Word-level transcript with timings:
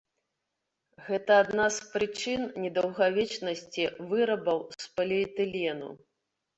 Гэта 1.09 1.31
адна 1.43 1.67
з 1.75 1.91
прычын 1.91 2.41
недаўгавечнасці 2.65 3.83
вырабаў 4.11 4.59
з 4.83 4.95
поліэтылену. 4.99 5.97